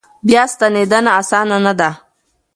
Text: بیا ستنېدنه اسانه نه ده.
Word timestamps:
بیا 0.27 0.43
ستنېدنه 0.53 1.11
اسانه 1.19 1.57
نه 1.65 1.73
ده. 1.79 1.89